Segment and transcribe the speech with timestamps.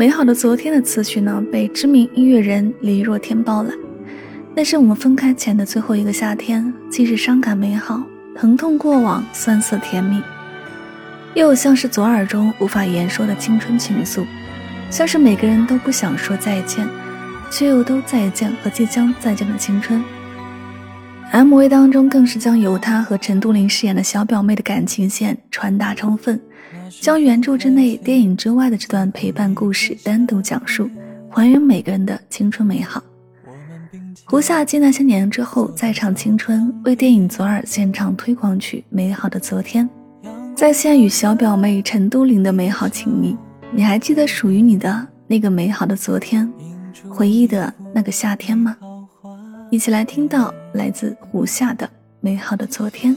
[0.00, 3.76] 美好的昨天的词曲呢，被知名音乐人李若天包揽。
[4.54, 8.02] 那是我们分开前的最后一个夏天，既是伤感美好，
[8.34, 10.22] 疼痛过往，酸涩甜蜜，
[11.34, 14.24] 又像是左耳中无法言说的青春情愫，
[14.88, 16.88] 像是每个人都不想说再见，
[17.50, 20.02] 却又都再见和即将再见的青春。
[21.32, 26.40] MV 当中更是将由他和陈都灵饰演的小表妹的感情线传达充分。
[27.00, 30.90] 将原著之内、电影之外的这段陪伴故事单独讲述，
[31.30, 33.00] 还原每个人的青春美好。
[34.24, 39.88] 胡夏继那些年之后再唱青春，为电影《左耳》献唱推广曲《美好的昨天》，
[40.56, 43.36] 再现与小表妹陈都灵的美好情谊。
[43.72, 46.52] 你还记得属于你的那个美好的昨天，
[47.08, 48.76] 回忆的那个夏天吗？
[49.70, 51.86] 一起来听到来自胡夏的
[52.18, 53.14] 《美好的昨天》。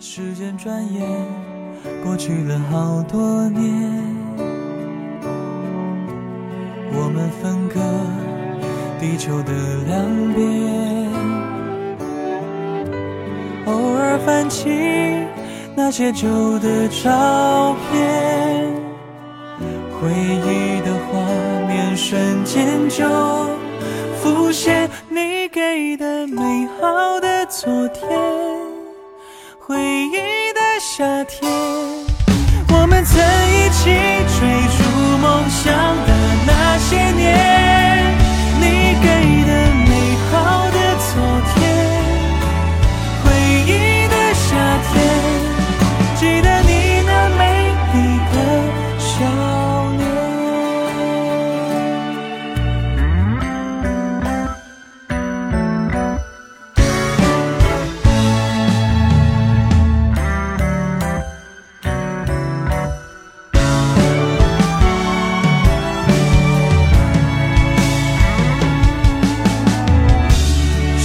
[0.00, 1.02] 时间转眼。
[2.04, 3.62] 过去了好多年，
[6.92, 7.80] 我们分隔
[9.00, 9.52] 地球的
[9.86, 11.10] 两边，
[13.64, 14.68] 偶尔翻起
[15.74, 18.70] 那些旧的照片，
[19.98, 21.18] 回忆的画
[21.66, 23.04] 面瞬间就
[24.22, 28.08] 浮现，你给的美好的昨天，
[29.60, 30.60] 回忆的。
[30.80, 31.48] 夏天，
[32.70, 33.84] 我们曾一起
[34.36, 34.40] 追
[34.76, 34.82] 逐
[35.18, 35.72] 梦想
[36.06, 36.13] 的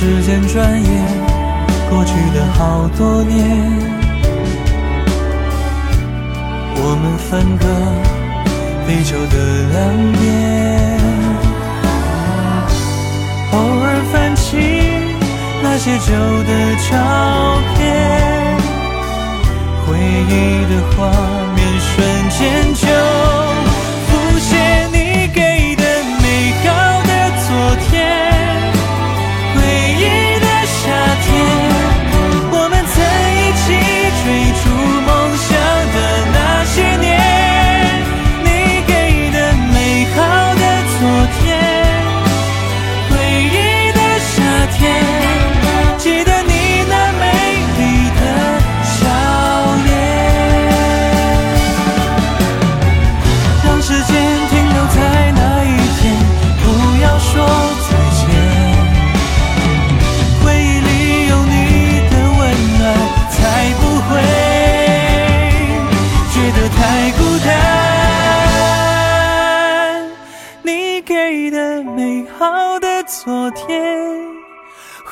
[0.00, 1.04] 时间转眼
[1.90, 3.38] 过去的好多年，
[6.74, 7.66] 我们分隔
[8.88, 9.36] 地球的
[9.74, 9.78] 两
[10.18, 10.26] 边，
[13.52, 14.56] 偶尔翻起
[15.62, 16.08] 那些旧
[16.48, 16.50] 的
[16.88, 16.96] 照
[17.76, 17.78] 片，
[19.84, 19.88] 回
[20.30, 20.98] 忆的画
[21.42, 21.49] 面。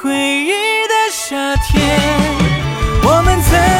[0.00, 1.98] 回忆的夏天
[3.02, 3.77] 我们曾